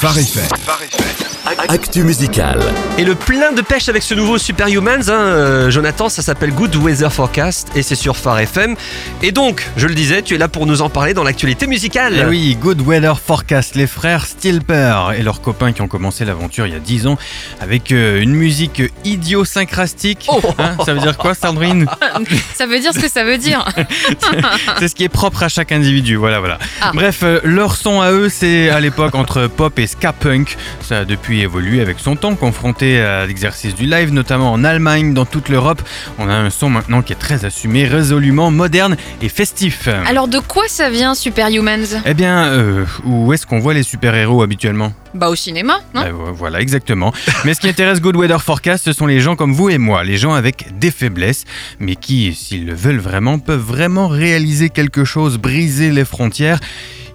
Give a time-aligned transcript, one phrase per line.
[0.00, 1.29] Phare FM.
[1.58, 2.60] Actu musical.
[2.96, 6.76] Et le plein de pêche avec ce nouveau Superhumans, hein, euh, Jonathan, ça s'appelle Good
[6.76, 8.76] Weather Forecast et c'est sur Phare FM.
[9.22, 12.14] Et donc, je le disais, tu es là pour nous en parler dans l'actualité musicale.
[12.20, 16.66] Eh oui, Good Weather Forecast, les frères Stilper et leurs copains qui ont commencé l'aventure
[16.66, 17.18] il y a 10 ans
[17.60, 20.26] avec euh, une musique idiosyncrastique.
[20.28, 20.40] Oh.
[20.58, 21.86] Hein, ça veut dire quoi, Sandrine
[22.54, 23.64] Ça veut dire ce que ça veut dire.
[24.78, 26.58] C'est ce qui est propre à chaque individu, voilà, voilà.
[26.80, 26.92] Ah.
[26.94, 30.56] Bref, euh, leur son à eux, c'est à l'époque entre pop et ska punk.
[30.80, 31.04] Ça a
[31.40, 35.82] évolué avec son temps, confronté à l'exercice du live, notamment en Allemagne, dans toute l'Europe.
[36.18, 39.88] On a un son maintenant qui est très assumé, résolument moderne et festif.
[40.06, 42.02] Alors de quoi ça vient Superhumans?
[42.06, 44.92] Eh bien, euh, où est-ce qu'on voit les super-héros habituellement?
[45.12, 46.02] Bah au cinéma, non?
[46.02, 47.12] Euh, Voilà, exactement.
[47.44, 50.04] Mais ce qui intéresse Good Weather Forecast, ce sont les gens comme vous et moi,
[50.04, 51.44] les gens avec des faiblesses,
[51.80, 56.60] mais qui, s'ils le veulent vraiment, peuvent vraiment réaliser quelque chose, briser les frontières.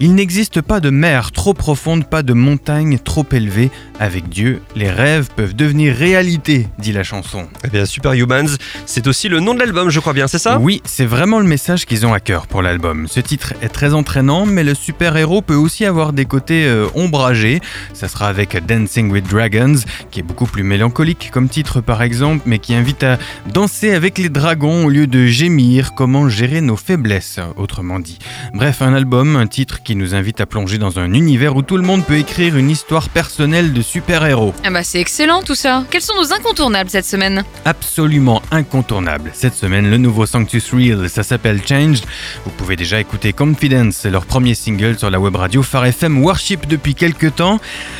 [0.01, 3.71] Il n'existe pas de mer trop profonde, pas de montagne trop élevée.
[3.97, 7.47] Avec Dieu, les rêves peuvent devenir réalité, dit la chanson.
[7.63, 10.59] Eh bien, Superhumans, c'est aussi le nom de l'album, je crois bien, c'est ça?
[10.59, 13.07] Oui, c'est vraiment le message qu'ils ont à cœur pour l'album.
[13.07, 17.61] Ce titre est très entraînant, mais le super-héros peut aussi avoir des côtés euh, ombragés.
[17.93, 19.79] Ça sera avec Dancing with Dragons,
[20.11, 23.17] qui est beaucoup plus mélancolique comme titre par exemple, mais qui invite à
[23.53, 28.19] danser avec les dragons au lieu de gémir, comment gérer nos faiblesses, autrement dit.
[28.53, 31.77] Bref, un album, un titre qui nous invite à plonger dans un univers où tout
[31.77, 34.53] le monde peut écrire une histoire personnelle de super-héros.
[34.65, 35.85] Ah bah c'est excellent tout ça.
[35.91, 37.43] Quels sont nos incontournables cette semaine?
[37.65, 39.29] Absolument incontournable.
[39.33, 42.03] Cette semaine, le nouveau Sanctus Real, ça s'appelle Changed.
[42.43, 46.23] Vous pouvez déjà écouter Confidence, c'est leur premier single sur la web radio Phare FM
[46.23, 47.59] Worship depuis quelques temps.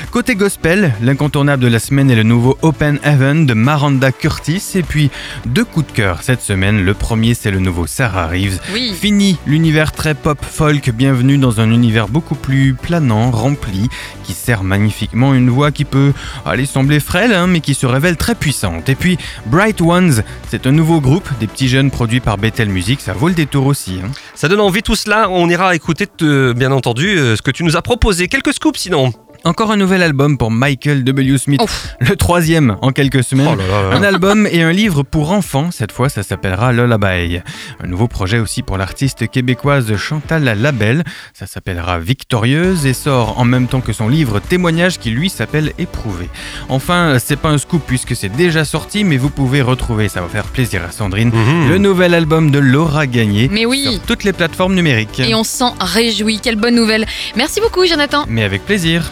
[0.09, 4.63] Côté gospel, l'incontournable de la semaine est le nouveau Open Heaven de Maranda Curtis.
[4.73, 5.11] Et puis,
[5.45, 6.83] deux coups de cœur cette semaine.
[6.83, 8.59] Le premier, c'est le nouveau Sarah Reeves.
[8.73, 8.91] Oui.
[8.99, 13.89] Fini l'univers très pop folk, bienvenue dans un univers beaucoup plus planant, rempli,
[14.23, 16.13] qui sert magnifiquement une voix qui peut
[16.45, 18.89] aller sembler frêle, hein, mais qui se révèle très puissante.
[18.89, 23.01] Et puis Bright Ones, c'est un nouveau groupe, des petits jeunes produits par Bethel Music,
[23.01, 23.99] ça vaut le détour aussi.
[24.03, 24.09] hein.
[24.33, 25.29] Ça donne envie tout cela.
[25.29, 28.27] On ira écouter, euh, bien entendu, euh, ce que tu nous as proposé.
[28.27, 29.13] Quelques scoops sinon.
[29.45, 31.37] Encore un nouvel album pour Michael W.
[31.37, 31.95] Smith, Ouf.
[31.99, 33.47] le troisième en quelques semaines.
[33.51, 33.95] Oh là là là.
[33.95, 37.41] Un album et un livre pour enfants, cette fois ça s'appellera Lullaby.
[37.83, 41.03] Un nouveau projet aussi pour l'artiste québécoise Chantal Labelle,
[41.35, 45.73] ça s'appellera Victorieuse et sort en même temps que son livre Témoignage qui lui s'appelle
[45.77, 46.27] Éprouvé.
[46.67, 50.27] Enfin, c'est pas un scoop puisque c'est déjà sorti, mais vous pouvez retrouver, ça va
[50.27, 51.69] faire plaisir à Sandrine, Mhm.
[51.69, 53.83] le nouvel album de Laura Gagné Mais oui.
[53.83, 55.19] sur toutes les plateformes numériques.
[55.19, 56.39] Et on s'en réjouit.
[56.41, 57.05] Quelle bonne nouvelle.
[57.35, 58.25] Merci beaucoup Jonathan.
[58.27, 59.11] Mais avec plaisir.